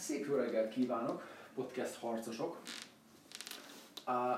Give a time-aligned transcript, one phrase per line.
[0.00, 2.60] szép jó reggelt kívánok, podcast harcosok!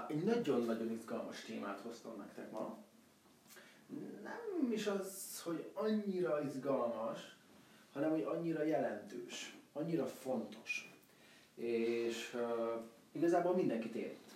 [0.09, 2.79] Egy nagyon-nagyon izgalmas témát hoztam nektek ma.
[4.23, 7.37] Nem is az, hogy annyira izgalmas,
[7.93, 10.93] hanem hogy annyira jelentős, annyira fontos.
[11.55, 12.83] És uh,
[13.13, 14.31] igazából mindenkit érint.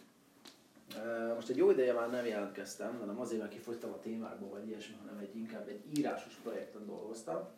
[0.96, 4.68] Uh, most egy jó ideje már nem jelentkeztem, hanem azért, mert kifogytam a témákból, vagy
[4.68, 7.48] ilyesmi, hanem egy, inkább egy írásos projekten dolgoztam.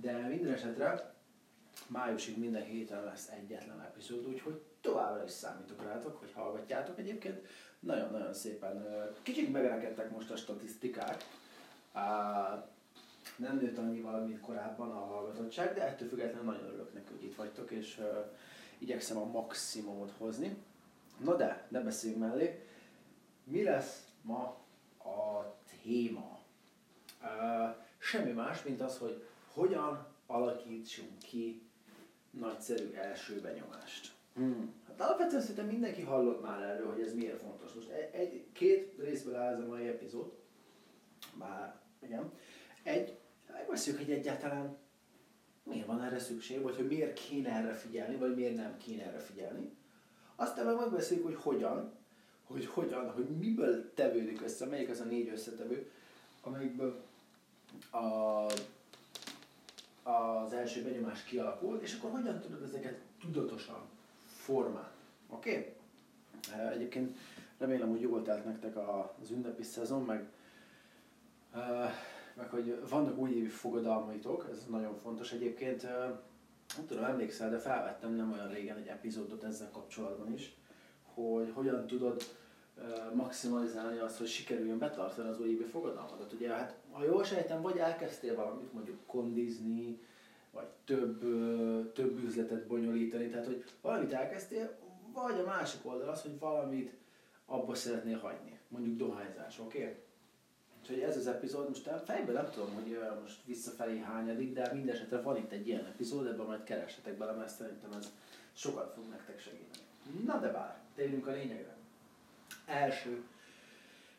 [0.00, 1.13] De minden esetre
[1.86, 7.46] májusig minden héten lesz egyetlen epizód, úgyhogy továbbra is számítok rátok, hogy hallgatjátok egyébként.
[7.80, 8.86] Nagyon-nagyon szépen,
[9.22, 11.24] kicsit megrekedtek most a statisztikák.
[13.36, 17.34] Nem nőtt annyival, mint korábban a hallgatottság, de ettől függetlenül nagyon örülök neki, hogy itt
[17.34, 18.00] vagytok, és
[18.78, 20.56] igyekszem a maximumot hozni.
[21.18, 22.66] Na de, ne beszéljünk mellé.
[23.44, 24.42] Mi lesz ma
[24.98, 26.38] a téma?
[27.98, 31.62] Semmi más, mint az, hogy hogyan alakítsunk ki
[32.38, 34.12] nagyszerű első benyomást.
[34.34, 34.74] Hmm.
[34.86, 37.72] Hát alapvetően szerintem mindenki hallott már erről, hogy ez miért fontos.
[37.72, 40.32] Most egy, egy két részből áll ez a mai epizód.
[41.38, 42.32] Bár, igen.
[42.82, 43.18] Egy,
[43.52, 44.76] megbeszéljük, hogy egyáltalán
[45.62, 49.18] miért van erre szükség, vagy hogy miért kéne erre figyelni, vagy miért nem kéne erre
[49.18, 49.70] figyelni.
[50.36, 51.92] Aztán meg megbeszéljük, hogy hogyan,
[52.44, 55.90] hogy hogyan, hogy miből tevődik össze, melyik az a négy összetevő,
[56.42, 57.04] amelyikből
[57.90, 58.46] a
[60.04, 63.80] az első benyomás kialakul, és akkor hogyan tudod ezeket tudatosan
[64.26, 64.88] formálni.
[65.28, 65.76] Oké?
[66.48, 66.72] Okay?
[66.72, 67.16] Egyébként
[67.58, 70.28] remélem, hogy jól telt nektek az ünnepi szezon, meg,
[72.34, 75.82] meg hogy vannak újévi fogadalmaitok, ez nagyon fontos egyébként.
[76.76, 80.54] Nem tudom, emlékszel, de felvettem nem olyan régen egy epizódot ezzel kapcsolatban is,
[81.14, 82.22] hogy hogyan tudod
[83.14, 86.32] maximalizálni azt, hogy sikerüljön betartani az újévi fogadalmadat.
[86.32, 90.00] Ugye, hát ha jól sejtem, vagy elkezdtél valamit mondjuk kondizni,
[90.50, 91.20] vagy több,
[91.92, 94.76] több üzletet bonyolítani, tehát hogy valamit elkezdtél,
[95.12, 96.92] vagy a másik oldal az, hogy valamit
[97.46, 99.78] abba szeretnél hagyni, mondjuk dohányzás, oké?
[99.78, 99.94] Okay?
[100.80, 105.36] Úgyhogy ez az epizód, most fejben nem tudom, hogy most visszafelé hányadik, de mindesetre van
[105.36, 108.12] itt egy ilyen epizód, ebben majd keressetek bele, mert szerintem ez
[108.52, 109.84] sokat fog nektek segíteni.
[110.24, 111.73] Na de bár, térjünk a lényegre.
[112.66, 113.24] Első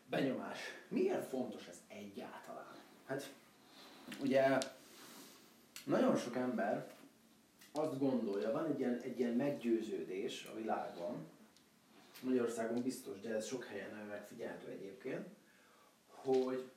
[0.10, 0.60] benyomás.
[0.88, 2.76] Miért fontos ez egyáltalán?
[3.06, 3.34] Hát
[4.22, 4.58] ugye
[5.84, 6.94] nagyon sok ember
[7.72, 11.28] azt gondolja, van egy ilyen, egy ilyen meggyőződés a világban,
[12.22, 15.28] Magyarországon biztos, de ez sok helyen megfigyelhető egyébként,
[16.08, 16.72] hogy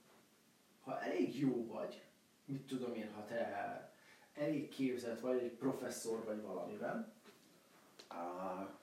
[0.85, 2.03] ha elég jó vagy,
[2.45, 3.93] mit tudom én, ha te
[4.35, 7.13] elég képzett vagy, egy professzor vagy valamivel,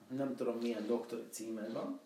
[0.07, 1.99] nem tudom milyen doktori címed van,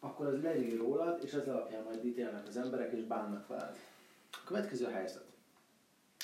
[0.00, 3.76] akkor az leír rólad, és ez alapján majd ítélnek az emberek, és bánnak veled.
[4.30, 5.24] A következő helyzet.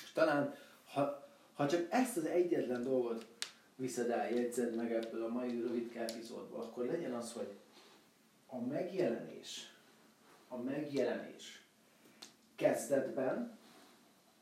[0.03, 0.55] És talán,
[0.93, 3.27] ha, ha csak ezt az egyetlen dolgot
[3.77, 7.55] viszed el, jegyzed meg ebből a mai rövid epizódból, akkor legyen az, hogy
[8.47, 9.73] a megjelenés,
[10.49, 11.65] a megjelenés
[12.55, 13.59] kezdetben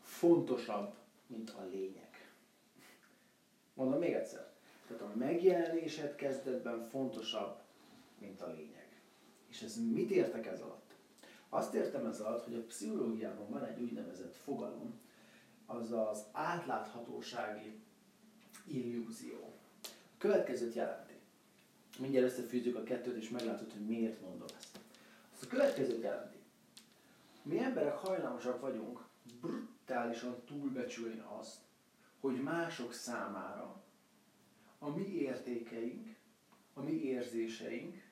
[0.03, 0.95] fontosabb,
[1.27, 2.33] mint a lényeg.
[3.75, 4.53] Mondom még egyszer.
[4.87, 7.59] Tehát a megjelenésed kezdetben fontosabb,
[8.19, 8.74] mint a lényeg.
[9.55, 10.95] És ez mit értek ez alatt?
[11.49, 15.01] Azt értem ez alatt, hogy a pszichológiában van egy úgynevezett fogalom,
[15.67, 17.81] az az átláthatósági
[18.67, 19.53] illúzió.
[19.83, 21.13] A következőt jelenti.
[21.99, 24.79] Mindjárt összefűzzük a kettőt, és meglátod, hogy miért mondom ezt.
[25.33, 26.39] Azt a következőt jelenti.
[27.43, 29.05] Mi emberek hajlamosak vagyunk
[29.41, 31.59] brutálisan túlbecsülni azt,
[32.21, 33.83] hogy mások számára
[34.79, 36.17] a mi értékeink,
[36.75, 38.03] a mi érzéseink,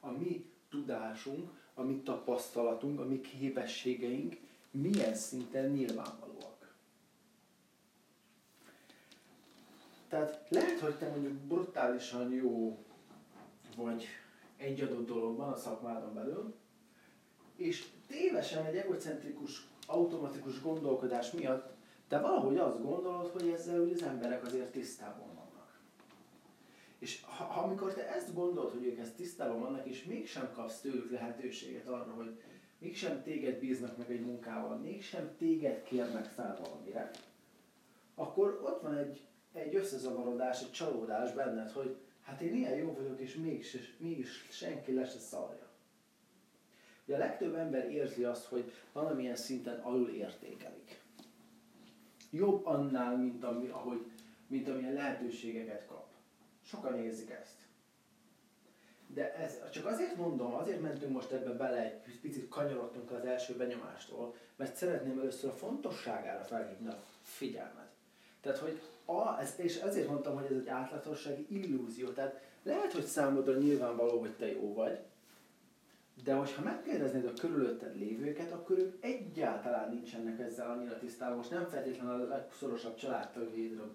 [0.00, 4.36] a mi tudásunk, a mi tapasztalatunk, a mi képességeink
[4.70, 6.74] milyen szinten nyilvánvalóak.
[10.08, 12.78] Tehát lehet, hogy te mondjuk brutálisan jó
[13.76, 14.06] vagy
[14.56, 16.54] egy adott dologban a szakmádon belül,
[17.56, 21.72] és tévesen egy egocentrikus, automatikus gondolkodás miatt
[22.08, 25.33] te valahogy azt gondolod, hogy ezzel az emberek azért tisztában
[27.04, 30.80] és ha, ha amikor te ezt gondolod, hogy ők ezt tisztában vannak, és mégsem kapsz
[30.80, 32.40] tőlük lehetőséget arra, hogy
[32.78, 37.10] mégsem téged bíznak meg egy munkával, mégsem téged kérnek fel valamire,
[38.14, 39.20] akkor ott van egy,
[39.52, 44.92] egy összezavarodás, egy csalódás benned, hogy hát én ilyen jó vagyok, és mégis, mégis senki
[44.92, 45.68] le se szarja.
[47.04, 51.02] Ugye a legtöbb ember érzi azt, hogy valamilyen szinten alul értékelik.
[52.30, 54.10] Jobb annál, mint, ami, ahogy,
[54.46, 56.03] mint amilyen lehetőségeket kap.
[56.64, 57.56] Sokan érzik ezt.
[59.06, 63.56] De ez csak azért mondom, azért mentünk most ebbe bele, egy picit kanyarodtunk az első
[63.56, 67.88] benyomástól, mert szeretném először a fontosságára felhívni a figyelmet.
[68.40, 72.08] Tehát, hogy a, ez, és ezért mondtam, hogy ez egy átlátossági illúzió.
[72.08, 74.98] Tehát lehet, hogy számodra nyilvánvaló, hogy te jó vagy,
[76.24, 81.36] de hogyha megkérdeznéd a körülötted lévőket, akkor ők egyáltalán nincsenek ezzel annyira tisztában.
[81.36, 83.90] Most nem feltétlenül a legszorosabb családtagjaidra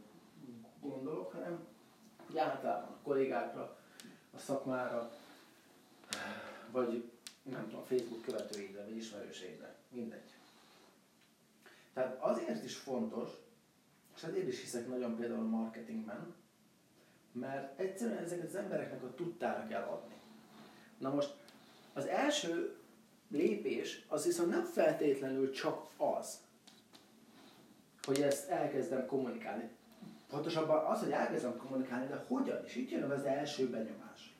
[0.81, 1.67] gondolok, hanem
[2.37, 3.77] általában a kollégákra,
[4.35, 5.11] a szakmára,
[6.71, 7.11] vagy
[7.43, 10.33] nem tudom, Facebook követőidre, vagy ismerőségre, mindegy.
[11.93, 13.29] Tehát azért is fontos,
[14.15, 16.35] és hát én is hiszek nagyon például a marketingben,
[17.31, 20.13] mert egyszerűen ezeket az embereknek a tudtára kell adni.
[20.97, 21.35] Na most
[21.93, 22.77] az első
[23.27, 26.39] lépés az viszont nem feltétlenül csak az,
[28.01, 29.69] hogy ezt elkezdem kommunikálni.
[30.29, 32.75] Pontosabban az, hogy elkezdem kommunikálni, de hogyan is?
[32.75, 34.35] Itt jön az első benyomás.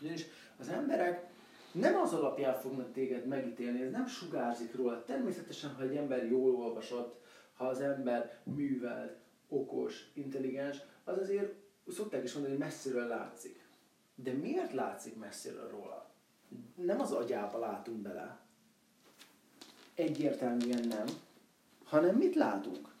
[0.00, 0.26] Ugyanis
[0.58, 1.26] az emberek
[1.72, 5.04] nem az alapján fognak téged megítélni, ez nem sugárzik róla.
[5.04, 7.24] Természetesen, ha egy ember jól olvasott,
[7.54, 9.16] ha az ember művelt,
[9.48, 11.54] okos, intelligens, az azért
[11.88, 13.66] szokták is mondani, hogy messziről látszik.
[14.14, 16.10] De miért látszik messziről róla?
[16.74, 18.38] Nem az agyába látunk bele.
[19.94, 21.06] Egyértelműen nem.
[21.84, 22.95] Hanem mit látunk?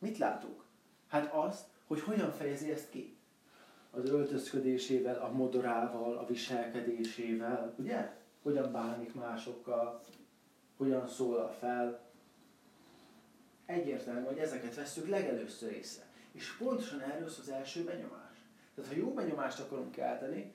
[0.00, 0.64] Mit látunk?
[1.08, 3.16] Hát azt, hogy hogyan fejezi ezt ki.
[3.90, 8.12] Az öltözködésével, a modorával, a viselkedésével, ugye?
[8.42, 10.00] Hogyan bánik másokkal,
[10.76, 12.00] hogyan szólal fel.
[13.66, 16.04] Egyértelmű, hogy ezeket veszük legelőször észre.
[16.32, 18.36] És pontosan erről az első benyomás.
[18.74, 20.52] Tehát ha jó benyomást akarunk kelteni,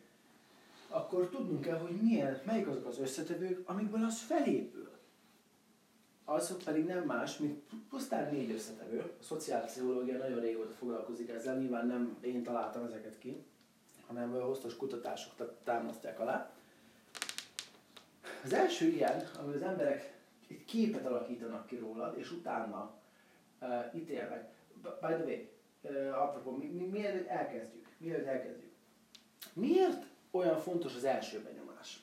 [0.88, 4.95] akkor tudnunk kell, hogy milyen, melyik azok az összetevők, amikből az felépül.
[6.26, 9.00] Azok pedig nem más, mint pusztán négy összetevő.
[9.00, 13.44] A szociálpszichológia nagyon régóta foglalkozik ezzel, nyilván nem én találtam ezeket ki,
[14.08, 16.52] hanem hoztos kutatások támasztják alá.
[18.44, 20.14] Az első ilyen, ami az emberek
[20.48, 22.94] egy képet alakítanak ki rólad, és utána
[23.62, 24.54] uh, ítélnek.
[24.82, 25.48] By the way,
[25.82, 28.72] uh, apropó, mi, mi, mielőtt elkezdjük, mielőtt elkezdjük.
[29.54, 32.00] Miért olyan fontos az első benyomás?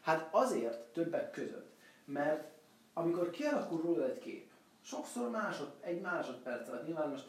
[0.00, 1.70] Hát azért többek között,
[2.04, 2.57] mert
[2.98, 4.50] amikor kialakul róla egy kép,
[4.82, 7.24] sokszor másod, egy másodperc alatt, nyilván most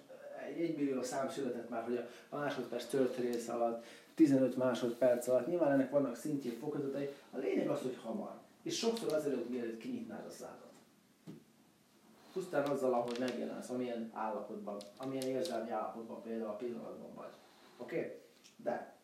[0.48, 3.86] egy egymillió szám született már, hogy a másodperc történész alatt,
[4.16, 8.38] 15 másodperc alatt, nyilván ennek vannak szintjén fokozatai, a lényeg az, hogy hamar.
[8.64, 10.72] És sokszor azelőtt, mielőtt kinyitnád a szádat.
[12.34, 17.34] Pusztán azzal, ahogy megjelensz, amilyen állapotban, amilyen érzelmi állapotban például a pillanatban vagy.
[17.78, 17.98] Oké?
[17.98, 18.12] Okay?
[18.56, 18.96] De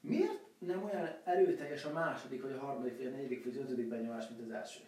[0.00, 3.88] miért nem olyan erőteljes a második, vagy a harmadik, vagy a negyedik, vagy az ötödik
[3.88, 4.80] benyomás, mint az első?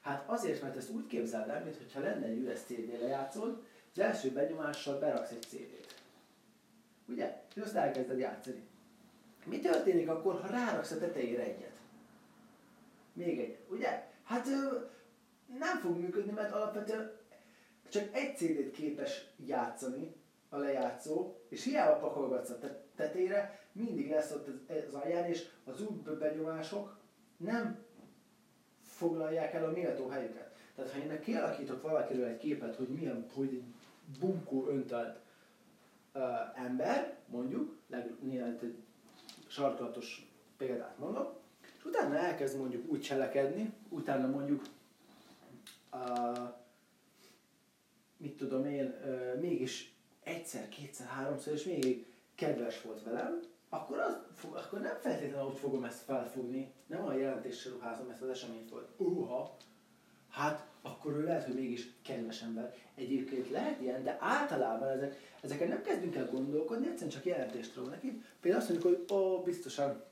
[0.00, 3.62] Hát azért, mert ezt úgy képzeld el, mintha lenne egy üres CD lejátszod,
[3.92, 5.94] az első benyomással beraksz egy CD-t.
[7.08, 7.42] Ugye?
[7.54, 8.68] És azt elkezded játszani.
[9.44, 11.78] Mi történik akkor, ha ráraksz a tetejére egyet?
[13.12, 13.58] Még egy.
[13.68, 14.08] Ugye?
[14.24, 14.46] Hát
[15.58, 17.12] nem fog működni, mert alapvetően
[17.88, 20.14] csak egy CD-t képes játszani
[20.48, 22.58] a lejátszó, és hiába pakolgatsz a
[22.96, 24.48] tetére, mindig lesz ott
[24.88, 26.98] az alján, és az új benyomások
[27.36, 27.84] nem
[29.00, 30.56] foglalják el a méltó helyüket.
[30.74, 33.64] Tehát ha én kialakítok valakiről egy képet, hogy milyen, hogy egy
[34.18, 35.18] bunkó öntelt
[36.14, 37.76] uh, ember, mondjuk,
[38.20, 38.74] néhány egy
[39.46, 41.40] sarkalatos példát mondok,
[41.78, 44.62] és utána elkezd mondjuk úgy cselekedni, utána mondjuk
[45.92, 46.48] uh,
[48.16, 54.18] mit tudom én, uh, mégis egyszer, kétszer, háromszor, és még kedves volt velem, akkor, az,
[54.52, 58.86] akkor nem feltétlenül úgy fogom ezt felfogni, nem a jelentéssel ruházom ezt az eseményt, hogy
[58.96, 59.56] uha,
[60.30, 62.74] hát akkor ő lehet, hogy mégis kedves ember.
[62.94, 67.86] Egyébként lehet ilyen, de általában ezek, ezeken nem kezdünk el gondolkodni, egyszerűen csak jelentést ról
[67.86, 68.22] neki.
[68.40, 70.04] Például azt mondjuk, hogy ó, biztosan,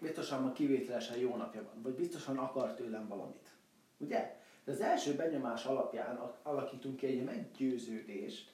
[0.00, 3.52] biztosan ma kivételesen jó napja van, vagy biztosan akar tőlem valamit.
[3.98, 4.36] Ugye?
[4.64, 8.52] De az első benyomás alapján alakítunk ki egy meggyőződést,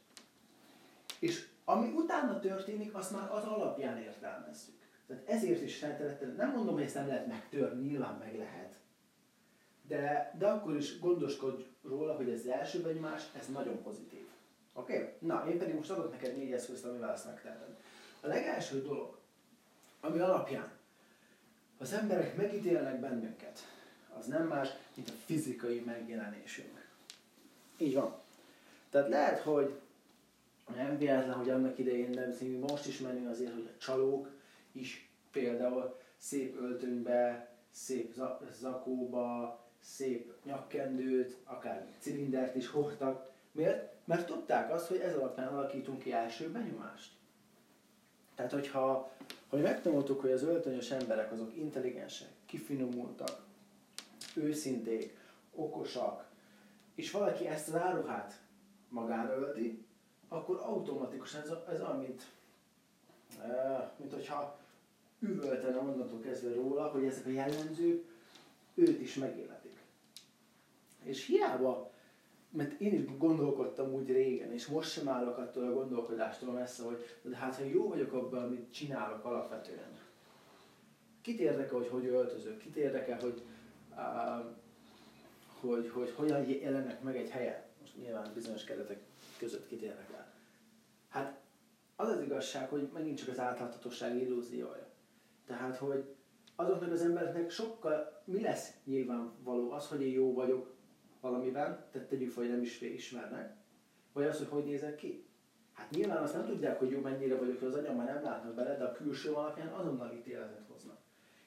[1.18, 4.83] és ami utána történik, azt már az alapján értelmezzük.
[5.06, 8.74] Tehát ezért is feltelettel, nem mondom, hogy ezt nem lehet megtörni, nyilván meg lehet.
[9.86, 14.26] De, de akkor is gondoskodj róla, hogy ez az első benyomás, ez nagyon pozitív.
[14.72, 14.96] Oké?
[14.96, 15.08] Okay?
[15.18, 17.76] Na, én pedig most adok neked négy eszközt, amivel ezt megteheted.
[18.20, 19.18] A legelső dolog,
[20.00, 20.72] ami alapján
[21.78, 23.58] az emberek megítélnek bennünket,
[24.18, 26.88] az nem más, mint a fizikai megjelenésünk.
[27.78, 28.14] Így van.
[28.90, 29.78] Tehát lehet, hogy
[30.74, 34.28] nem véletlen, hogy annak idején nem színű, most is menő azért, hogy a csalók
[34.74, 38.14] is például szép öltönybe, szép
[38.50, 43.30] zakóba, szép nyakkendőt, akár cilindert is hordtak.
[43.52, 43.92] Miért?
[44.04, 47.12] Mert tudták azt, hogy ez alapján alakítunk ki első benyomást.
[48.34, 49.12] Tehát, hogyha
[49.48, 53.42] hogy megtanultuk, hogy az öltönyös emberek azok intelligensek, kifinomultak,
[54.34, 55.16] őszinték,
[55.54, 56.24] okosak,
[56.94, 58.40] és valaki ezt az áruhát
[58.88, 59.84] magára ölti,
[60.28, 62.22] akkor automatikusan ez, ez olyan, mint,
[63.42, 64.58] e, mint hogyha
[65.28, 68.04] üvöltene onnantól kezdve róla, hogy ezek a jellemzők
[68.74, 69.78] őt is megéletik.
[71.02, 71.92] És hiába,
[72.50, 77.04] mert én is gondolkodtam úgy régen, és most sem állok attól a gondolkodástól messze, hogy
[77.22, 79.98] de hát ha jó vagyok abban, amit csinálok alapvetően,
[81.20, 83.42] kit érdekel, hogy hogy öltözök, kit érdekel, hogy,
[83.90, 84.44] uh,
[85.60, 89.00] hogy, hogy hogyan jelennek meg egy helyen, most nyilván bizonyos keretek
[89.38, 90.32] között kit érdekel.
[91.08, 91.40] Hát
[91.96, 94.86] az az igazság, hogy megint csak az átláthatóság illúziója.
[95.46, 96.14] Tehát, hogy
[96.56, 100.74] azoknak az embereknek sokkal, mi lesz nyilvánvaló az, hogy én jó vagyok
[101.20, 103.54] valamiben, tehát tegyük fel, hogy nem is ismernek,
[104.12, 105.24] vagy az, hogy hogy nézek ki.
[105.72, 108.54] Hát nyilván azt nem tudják, hogy jó mennyire vagyok, hogy az agyam már nem látnak
[108.54, 110.98] bele, de a külső alapján azonnal ítéletet hoznak.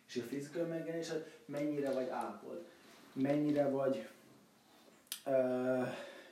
[0.07, 1.11] És a fizikai megjelenés,
[1.45, 2.65] mennyire vagy ápolt,
[3.13, 4.07] mennyire vagy,
[5.25, 5.87] uh,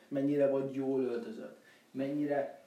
[0.07, 1.57] mennyire vagy jól öltözött,
[1.91, 2.65] mennyire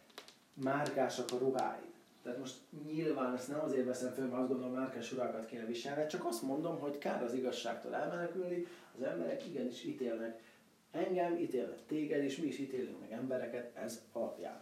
[0.55, 1.88] márkásak a ruháid.
[2.29, 6.07] Tehát most nyilván ezt nem azért veszem föl, mert azt gondolom, márkás ruhákat kéne viselni,
[6.07, 8.67] csak azt mondom, hogy kár az igazságtól elmenekülni,
[8.97, 10.43] az emberek igenis ítélnek
[10.91, 14.61] engem, ítélnek téged, és mi is ítélünk meg embereket ez alapján.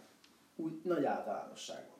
[0.55, 1.97] Úgy nagy általánosságban.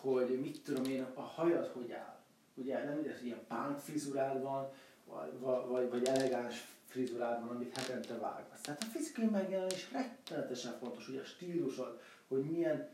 [0.00, 2.18] Hogy mit tudom én, a hajad hogy áll.
[2.54, 4.72] Ugye nem mindegy, hogy ilyen pánk frizurád van,
[5.04, 8.60] vagy, vagy, vagy elegáns frizurád van, amit hetente vágsz.
[8.60, 12.88] Tehát a fizikai megjelenés rettenetesen fontos, hogy a stílusod, hogy milyen,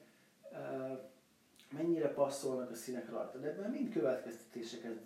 [1.71, 3.39] mennyire passzolnak a színek rajta.
[3.39, 4.99] De ebben mind következtetéseket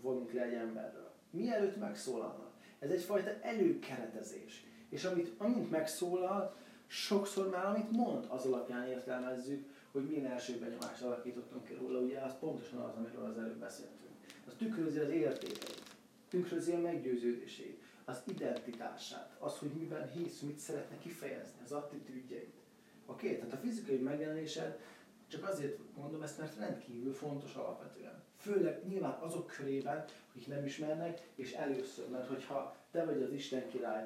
[0.00, 1.10] vonunk le egy emberről.
[1.30, 2.52] Mielőtt megszólalnak.
[2.78, 4.66] Ez egyfajta előkeretezés.
[4.88, 11.02] És amit, amint megszólal, sokszor már amit mond, az alapján értelmezzük, hogy milyen első benyomást
[11.02, 14.10] alakítottunk ki róla, ugye az pontosan az, amiről az előbb beszéltünk.
[14.46, 15.82] Az tükrözi az értékeit,
[16.28, 22.63] tükrözi a meggyőződését, az identitását, az, hogy miben hisz, mit szeretne kifejezni, az attitűdjeit.
[23.06, 23.26] Oké?
[23.26, 23.38] Okay?
[23.38, 24.78] Tehát a fizikai megjelenésed
[25.26, 28.22] csak azért mondom ezt, mert rendkívül fontos alapvetően.
[28.36, 33.68] Főleg nyilván azok körében, akik nem ismernek, és először, mert hogyha te vagy az Isten
[33.68, 34.02] király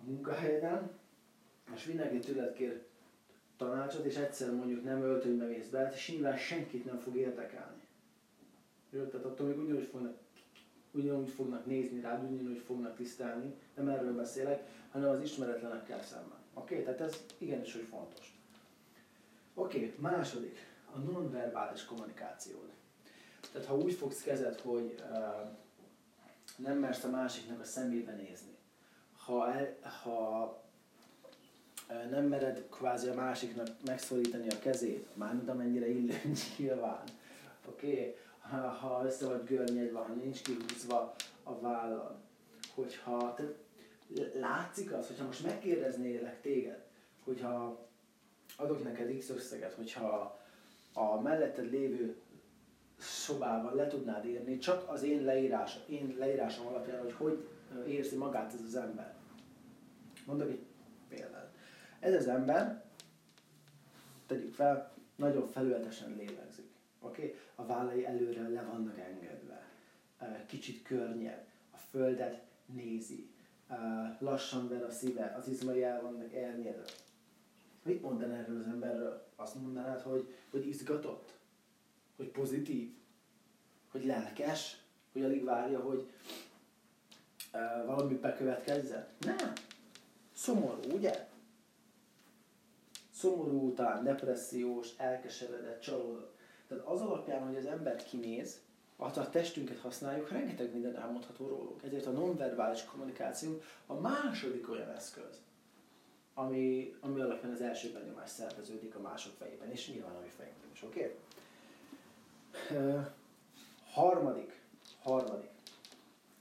[0.00, 0.90] a munkahelyeden,
[1.74, 2.82] és mindenki tőled kér
[3.56, 7.82] tanácsot, és egyszer mondjuk nem öltönybe mész be, és nyilván senkit nem fog érdekelni.
[8.90, 10.16] Jó, tehát attól még ugyanúgy fognak,
[10.90, 16.41] ugyanúgy fognak nézni rád, ugyanúgy fognak tisztelni, nem erről beszélek, hanem az ismeretlenekkel szemben.
[16.54, 16.84] Oké, okay?
[16.84, 18.36] tehát ez igenis, hogy fontos.
[19.54, 20.58] Oké, okay, második,
[20.94, 22.70] a nonverbális kommunikációd.
[23.52, 25.50] Tehát ha úgy fogsz kezed, hogy uh,
[26.56, 28.56] nem mersz a másiknak a szemébe nézni,
[29.24, 30.62] ha, el, ha
[32.10, 36.20] nem mered kvázi a másiknak megszólítani a kezét, mármint amennyire illő
[36.58, 37.02] nyilván.
[37.68, 37.92] Oké?
[37.92, 38.16] Okay?
[38.40, 42.16] Ha, ha össze vagy görnyedve, ha nincs kihúzva a vállad,
[42.74, 43.42] hogyha te,
[44.34, 46.84] látszik az, hogyha most megkérdeznélek téged,
[47.24, 47.86] hogyha
[48.56, 50.40] adok neked X összeget, hogyha
[50.92, 52.16] a melletted lévő
[52.98, 57.46] szobában le tudnád írni, csak az én, leírás, én leírásom alapján, hogy hogy
[57.86, 59.14] érzi magát ez az ember.
[60.26, 60.64] Mondok egy
[61.08, 61.54] példát.
[62.00, 62.84] Ez az ember,
[64.26, 66.70] tegyük fel, nagyon felületesen lélegzik.
[67.00, 67.22] Oké?
[67.22, 67.38] Okay?
[67.54, 69.66] A vállai előre le vannak engedve.
[70.46, 71.44] Kicsit környed.
[71.70, 73.30] A földet nézi.
[74.18, 75.34] Lassan ver a szíve.
[75.38, 76.84] Az izmai el vannak elnyedve.
[77.82, 79.26] Mit mondaná erről az emberről?
[79.36, 81.32] Azt mondanád, hogy, hogy izgatott?
[82.16, 82.94] Hogy pozitív?
[83.90, 84.76] Hogy lelkes?
[85.12, 86.06] Hogy alig várja, hogy
[87.52, 89.06] uh, valami bekövetkezzen?
[89.18, 89.52] Nem.
[90.34, 91.30] Szomorú, ugye?
[93.22, 96.36] szomorú után, depressziós, elkeseredett, csalódott.
[96.68, 98.60] Tehát az alapján, hogy az ember kinéz,
[98.96, 101.82] ha a testünket használjuk, rengeteg minden elmondható róluk.
[101.84, 105.40] Ezért a nonverbális kommunikáció a második olyan eszköz,
[106.34, 110.70] ami, ami alapján az első benyomás szerveződik a mások fejében, és nyilván a mi fejünkben
[110.72, 111.16] is, oké?
[112.68, 112.78] Okay?
[112.78, 113.06] Uh,
[113.90, 114.60] harmadik,
[115.02, 115.50] harmadik,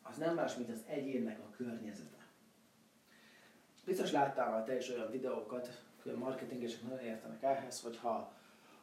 [0.01, 2.25] az nem más, mint az egyénnek a környezete.
[3.85, 7.97] Biztos láttál már te is olyan videókat, hogy a marketingesek nagyon értenek ehhez, hogy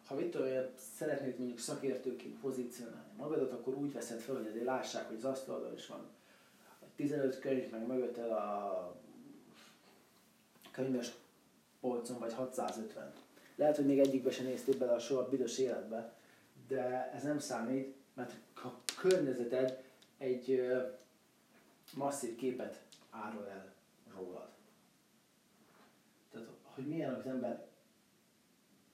[0.08, 0.48] ha, mit tudom,
[0.96, 5.74] szeretnéd mondjuk szakértőként pozícionálni magadat, akkor úgy veszed fel, hogy azért lássák, hogy az asztalon
[5.74, 6.06] is van
[6.82, 8.96] egy 15 könyv, meg mögötted a
[10.70, 11.14] könyves
[11.80, 13.12] polcon, vagy 650.
[13.54, 16.12] Lehet, hogy még egyikbe sem néztél bele a soha büdös életbe,
[16.68, 18.68] de ez nem számít, mert a
[19.00, 19.82] környezeted
[20.18, 20.72] egy
[21.94, 23.72] masszív képet árul el
[24.16, 24.48] rólad
[26.78, 27.66] hogy milyen az ember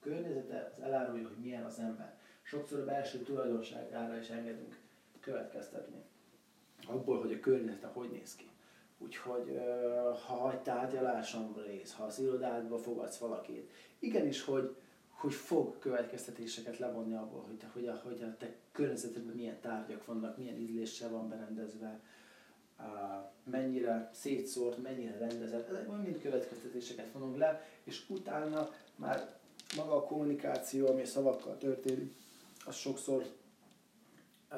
[0.05, 2.13] környezete, az elárulja, hogy milyen az ember.
[2.41, 4.79] Sokszor a belső tulajdonságára is engedünk
[5.19, 6.03] következtetni.
[6.87, 8.49] Abból, hogy a környezete hogy néz ki.
[8.97, 9.59] Úgyhogy
[10.25, 14.75] ha hagy tárgyaláson rész, ha az irodádba fogadsz valakit, igenis, hogy,
[15.09, 20.05] hogy fog következtetéseket levonni abból, hogy, te, hogy, a, hogy a te környezetedben milyen tárgyak
[20.05, 21.99] vannak, milyen ízléssel van berendezve,
[23.43, 29.35] mennyire szétszórt, mennyire rendezett, ezek mind következtetéseket vonunk le, és utána már
[29.75, 32.13] maga a kommunikáció, ami a szavakkal történik,
[32.65, 33.25] az sokszor,
[34.51, 34.57] uh,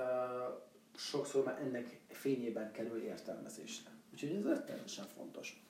[0.95, 3.91] sokszor már ennek fényében kerül értelmezésre.
[4.13, 5.63] Úgyhogy ez rettenetesen fontos.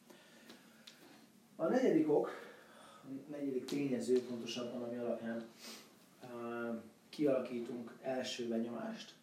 [1.56, 2.30] A negyedik ok,
[3.28, 5.46] negyedik tényező pontosabban, ami alapján
[6.24, 9.16] uh, kialakítunk első benyomást,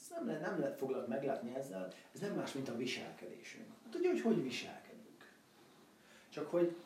[0.00, 3.66] ezt nem, lehet, nem lehet foglak meglátni ezzel, ez nem más, mint a viselkedésünk.
[3.90, 5.32] Tudja, hogy hogy viselkedünk.
[6.28, 6.76] Csak hogy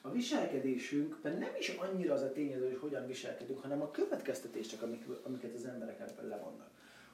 [0.00, 5.04] a viselkedésünkben nem is annyira az a tényező, hogy hogyan viselkedünk, hanem a következtetések, amik,
[5.22, 6.70] amiket az emberek ebből levonnak.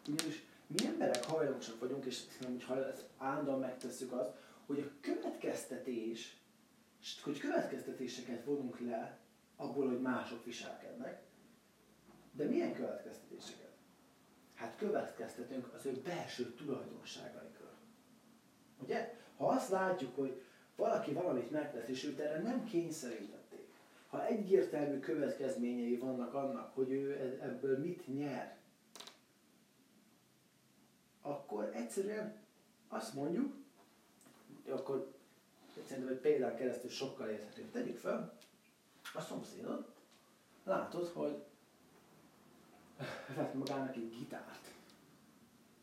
[0.08, 2.22] Ugyanis mi emberek hajlamosak vagyunk, és
[2.66, 2.84] hogy
[3.18, 4.30] állandóan megtesszük azt,
[4.66, 6.36] hogy a következtetés,
[7.22, 9.18] hogy következtetéseket vonunk le
[9.56, 11.22] abból, hogy mások viselkednek,
[12.32, 13.70] de milyen következtetéseket?
[14.54, 17.74] Hát következtetünk az ő belső tulajdonságaikról.
[18.82, 19.14] Ugye?
[19.36, 20.42] Ha azt látjuk, hogy
[20.76, 23.66] valaki valamit megtesz, és őt erre nem kényszerítették,
[24.08, 28.56] ha egyértelmű következményei vannak annak, hogy ő e- ebből mit nyer,
[31.22, 32.36] akkor egyszerűen
[32.88, 33.54] azt mondjuk,
[34.68, 35.12] akkor
[35.86, 37.70] szerintem egy példán keresztül sokkal érthetőbb.
[37.70, 38.38] Tegyük fel,
[39.14, 39.86] a szomszédod,
[40.64, 41.42] látod, hogy
[43.36, 44.75] vett magának egy gitárt.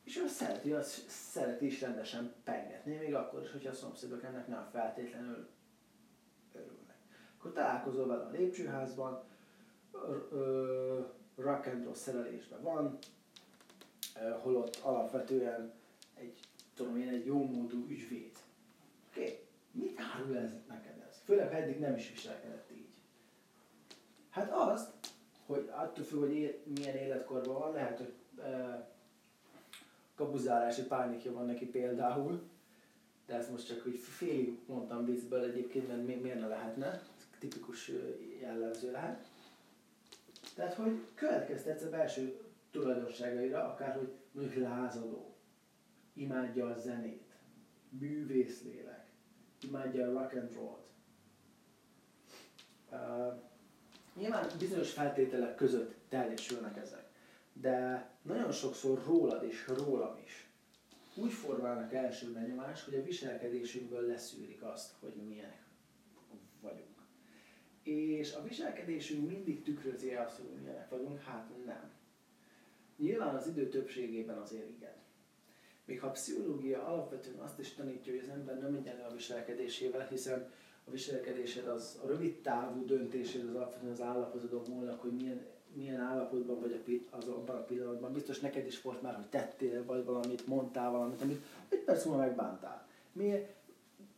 [0.03, 4.47] És ő szereti, az szereti is rendesen pengetni, még akkor is, hogyha a szomszédok ennek
[4.47, 5.47] nem feltétlenül
[6.53, 6.97] örülnek.
[7.37, 9.23] Akkor találkozol vele a lépcsőházban,
[11.35, 12.97] rock and roll szerelésben van,
[14.41, 15.73] holott alapvetően
[16.15, 16.39] egy,
[16.75, 18.31] tudom én, egy jó módú ügyvéd.
[19.09, 19.39] Oké, okay.
[19.71, 21.21] mit árul ez neked ez?
[21.23, 22.93] Főleg, eddig nem is viselkedett így.
[24.29, 24.91] Hát azt,
[25.45, 28.13] hogy attól függ, hogy él, milyen életkorban van, lehet, hogy
[30.15, 32.41] kabuzálási pánikja van neki például,
[33.25, 37.01] de ezt most csak úgy félig mondtam viccből egyébként, mert mi, miért ne lehetne,
[37.39, 37.91] tipikus
[38.41, 39.27] jellemző lehet.
[40.55, 42.39] Tehát, hogy következtetsz a belső
[42.71, 45.35] tulajdonságaira, akár hogy mondjuk lázadó,
[46.13, 47.31] imádja a zenét,
[47.89, 49.07] művészlélek,
[49.61, 50.87] imádja a rock and roll-t.
[52.91, 53.41] Uh,
[54.15, 57.02] nyilván bizonyos feltételek között teljesülnek ezek,
[57.53, 60.47] de nagyon sokszor rólad és rólam is
[61.15, 65.63] úgy formálnak első benyomás, hogy a viselkedésünkből leszűrik azt, hogy milyenek
[66.61, 67.01] vagyunk.
[67.83, 71.91] És a viselkedésünk mindig tükrözi azt, hogy milyenek vagyunk, hát nem.
[72.97, 74.95] Nyilván az idő többségében azért igen.
[75.85, 80.07] Még ha a pszichológia alapvetően azt is tanítja, hogy az ember nem egyenlő a viselkedésével,
[80.07, 80.51] hiszen
[80.85, 85.99] a viselkedésed az a rövid távú döntésed az alapvetően az állapotodon múlnak, hogy milyen, milyen
[85.99, 88.13] állapotban vagy az abban a pillanatban.
[88.13, 92.19] Biztos neked is volt már, hogy tettél, vagy valamit, mondtál valamit, amit egy perc múlva
[92.21, 92.87] megbántál.
[93.11, 93.53] Miért,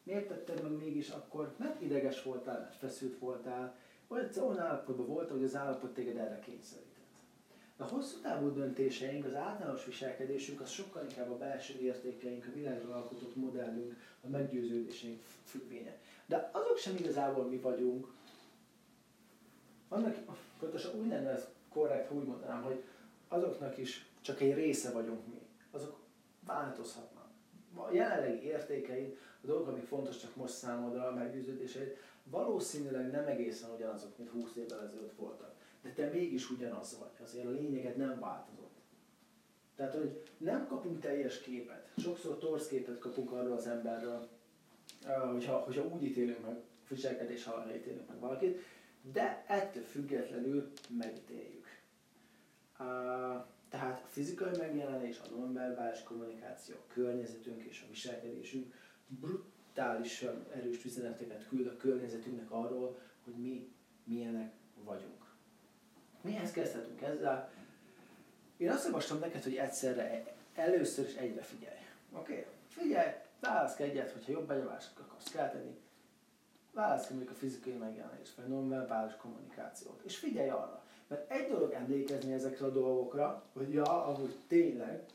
[0.04, 1.54] miért tetted meg mégis akkor?
[1.58, 3.76] Mert ideges voltál, mert feszült voltál,
[4.08, 6.96] vagy olyan állapotban voltál, hogy az állapot téged erre kényszerít.
[7.78, 12.96] A hosszú távú döntéseink, az általános viselkedésünk az sokkal inkább a belső értékeink, a világra
[12.96, 15.98] alkotott modellünk, a meggyőződéseink függvénye.
[16.26, 18.14] De azok sem igazából mi vagyunk.
[19.90, 20.16] Annak,
[20.60, 22.84] pontosan úgy lenne ez korrekt, úgy mondanám, hogy
[23.28, 25.42] azoknak is csak egy része vagyunk mi.
[25.72, 26.00] Azok
[26.46, 27.30] változhatnak.
[27.76, 34.18] A jelenlegi értékeid, a dolgok, fontos csak most számodra, a meggyőződéseid, valószínűleg nem egészen ugyanazok,
[34.18, 37.10] mint 20 évvel ezelőtt voltak de te mégis ugyanaz vagy.
[37.24, 38.74] Azért a lényeget nem változott.
[39.76, 41.92] Tehát, hogy nem kapunk teljes képet.
[41.98, 44.28] Sokszor torsz képet kapunk arról az emberről,
[45.32, 48.62] hogyha, hogyha úgy ítélünk meg, viselkedés alapján ítélünk meg valakit,
[49.12, 51.66] de ettől függetlenül megítéljük.
[53.70, 58.74] Tehát a fizikai megjelenés, a nonverbális kommunikáció, a környezetünk és a viselkedésünk
[59.08, 65.26] brutálisan erős üzeneteket küld a környezetünknek arról, hogy mi milyenek vagyunk.
[66.22, 67.52] Mihez kezdhetünk ezzel?
[68.58, 71.80] Én azt javaslom neked, hogy egyszerre, először is egyre figyelj.
[72.12, 72.32] Oké?
[72.32, 72.46] Okay?
[72.68, 75.78] Figyelj, válasz egyet, hogyha jobb benyomást akarsz kelteni,
[76.76, 80.02] válasz mondjuk a fizikai megjelenés, vagy nonverbális kommunikációt.
[80.04, 85.06] És figyelj arra, mert egy dolog emlékezni ezekre a dolgokra, hogy ja, amúgy tényleg,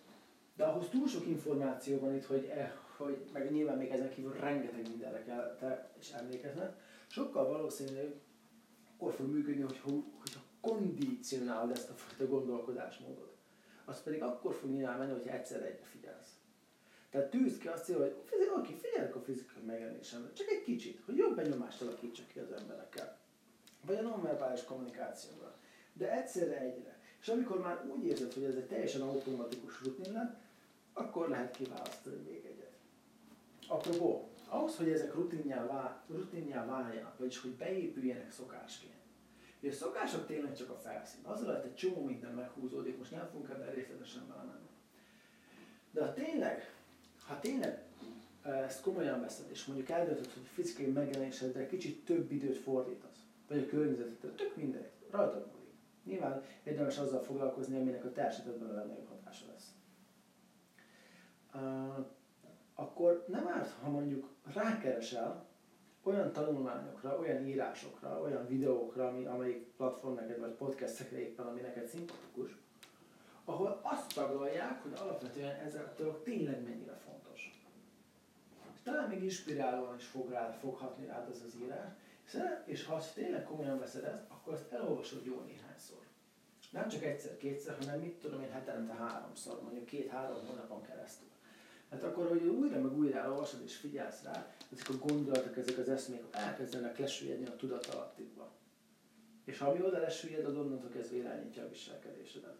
[0.56, 4.32] de ahhoz túl sok információ van itt, hogy, eh, hogy meg nyilván még ezen kívül
[4.32, 6.74] rengeteg mindenre kell te is emlékezned,
[7.06, 8.20] sokkal valószínűbb
[9.00, 9.80] akkor fog működni, hogy,
[10.18, 13.36] hogyha kondicionálod ezt a fajta gondolkodásmódot.
[13.84, 16.39] Az pedig akkor fog nyilván menni, hogyha egyszer egyre figyelsz.
[17.10, 21.36] Tehát tűz ki azt hogy oké, figyelek a fizikai megjelenésemre, csak egy kicsit, hogy jobb
[21.36, 23.18] benyomást alakítsak ki az emberekkel.
[23.86, 25.54] Vagy a nonverbális kommunikációra.
[25.92, 26.98] De egyszerre egyre.
[27.20, 30.36] És amikor már úgy érzed, hogy ez egy teljesen automatikus rutin lett,
[30.92, 32.72] akkor lehet kiválasztani még egyet.
[33.68, 38.94] Apropó, ahhoz, hogy ezek rutinjá, vál, rutinjá váljanak, vagyis hogy beépüljenek szokásként.
[39.60, 41.24] Ugye a szokások tényleg csak a felszín.
[41.24, 44.68] Az alatt egy csomó minden meghúzódik, most nem fogunk ebben részletesen belemenni.
[45.90, 46.74] De ha tényleg,
[47.30, 47.82] ha tényleg
[48.42, 53.66] ezt komolyan veszed, és mondjuk eldöntöd, hogy fizikai megjelenésedre kicsit több időt fordítasz, vagy a
[53.66, 55.74] környezetet, tök mindegy, rajtad múlik.
[56.04, 59.74] Nyilván érdemes azzal foglalkozni, aminek a esetedben a legnagyobb hatása lesz.
[61.54, 62.06] Uh,
[62.74, 65.46] akkor nem árt, ha mondjuk rákeresel
[66.02, 71.86] olyan tanulmányokra, olyan írásokra, olyan videókra, ami, amelyik platform neked, vagy podcastekre éppen, ami neked
[71.86, 72.56] szimpatikus,
[73.50, 77.60] ahol azt taglalják, hogy alapvetően ezek a dolgok tényleg mennyire fontos.
[78.74, 81.90] És talán még inspirálóan is fog rá, foghatni rád az az írás,
[82.64, 85.98] és ha azt tényleg komolyan veszed ezt, akkor azt elolvasod jó néhányszor.
[86.70, 91.28] Nem csak egyszer-kétszer, hanem mit tudom én hetente háromszor, mondjuk két-három hónapon keresztül.
[91.90, 95.88] Hát akkor, hogy újra meg újra elolvasod és figyelsz rá, ezek a gondolatok, ezek az
[95.88, 98.50] eszmék elkezdenek lesüllyedni a tudatalattikba.
[99.44, 102.56] És ha ami oda lesüllyed, az onnantól kezdve irányítja a viselkedésedet.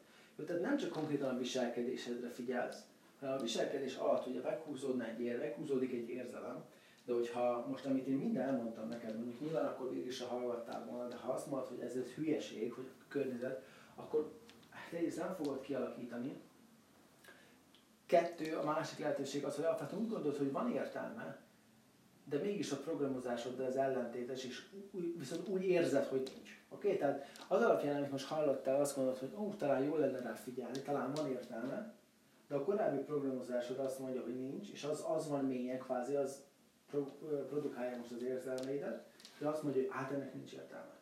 [0.47, 2.79] Tehát nem csak konkrétan a viselkedésedre figyelsz,
[3.21, 6.65] hanem a viselkedés alatt ugye meghúzódna egy ér, meghúzódik egy érzelem,
[7.05, 11.09] de hogyha most, amit én minden elmondtam neked, mondjuk nyilván akkor végig is hallgattál volna,
[11.09, 13.63] de ha azt mondod, hogy ez egy hülyeség, hogy a környezet,
[13.95, 14.33] akkor
[14.71, 16.41] hát egyrészt nem fogod kialakítani,
[18.11, 21.39] Kettő, a másik lehetőség az, hogy alapvetően úgy gondolod, hogy van értelme,
[22.25, 24.63] de mégis a programozásod de az ellentétes, és
[25.17, 26.60] viszont úgy érzed, hogy nincs.
[26.71, 26.87] Oké?
[26.87, 26.99] Okay?
[26.99, 30.83] Tehát az alapján, amit most hallottál, azt mondod, hogy ó, talán jól lenne rá figyelni,
[30.83, 31.95] talán van értelme,
[32.49, 36.43] de a korábbi programozásod azt mondja, hogy nincs, és az, az van mélyen, kvázi az
[36.91, 37.05] pro,
[37.49, 39.07] produkálja most az érzelmeidet,
[39.39, 40.95] de azt mondja, hogy hát ennek nincs értelme.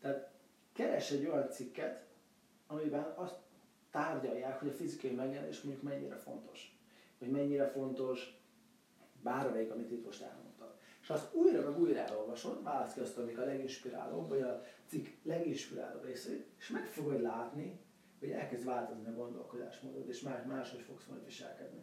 [0.00, 0.30] Tehát
[0.72, 2.04] keres egy olyan cikket,
[2.66, 3.36] amiben azt
[3.90, 6.78] tárgyalják, hogy a fizikai megjelenés mondjuk mennyire fontos.
[7.18, 8.40] Hogy mennyire fontos
[9.22, 10.45] bármelyik, amit itt most elmondtam.
[11.06, 15.06] És azt újra meg újra elolvasod, válasz ki azt, amik a leginspirálóbb, vagy a cikk
[15.22, 17.80] leginspirálóbb részét, és meg fogod látni,
[18.18, 21.80] hogy elkezd változni a gondolkodásmódod, és más, máshogy fogsz majd viselkedni.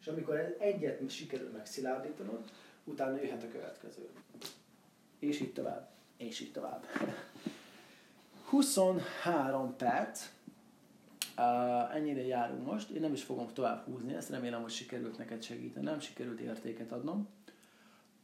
[0.00, 2.50] És amikor egyet sikerül megszilárdítanod,
[2.84, 4.08] utána jöhet a következő.
[5.18, 5.90] És így tovább.
[6.16, 6.84] És így tovább.
[8.50, 10.30] 23 perc.
[11.38, 15.42] Uh, ennyire járunk most, én nem is fogom tovább húzni ezt, remélem, hogy sikerült neked
[15.42, 17.28] segíteni, nem sikerült értéket adnom.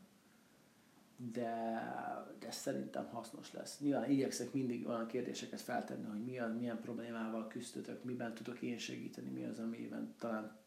[1.17, 3.79] de, de szerintem hasznos lesz.
[3.79, 8.77] Nyilván igyekszek mindig olyan kérdéseket feltenni, hogy mi az, milyen problémával küzdötök, miben tudok én
[8.77, 10.57] segíteni, mi az, amiben talán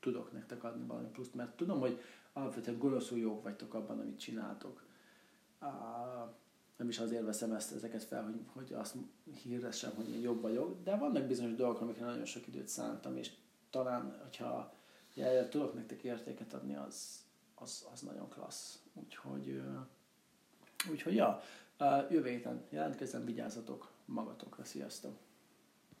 [0.00, 2.00] tudok nektek adni valami pluszt, mert tudom, hogy
[2.32, 4.84] alapvetően gonoszul jók vagytok abban, amit csináltok.
[6.76, 8.96] Nem is azért veszem ezt, ezeket fel, hogy, hogy azt
[9.42, 13.30] híressem, hogy én jobb vagyok, de vannak bizonyos dolgok, amikre nagyon sok időt szántam, és
[13.70, 14.74] talán, hogyha
[15.14, 17.23] ja, tudok nektek értéket adni, az,
[17.54, 18.78] az, az nagyon klassz.
[18.92, 19.62] Úgyhogy,
[20.90, 21.42] úgyhogy ja,
[22.10, 25.23] jövő héten jelentkezem, vigyázzatok magatokra, sziasztok!